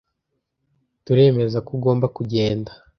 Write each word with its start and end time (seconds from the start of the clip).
Turemeza 1.05 1.57
ko 1.65 1.69
ugomba 1.77 2.05
kugenda. 2.17 2.71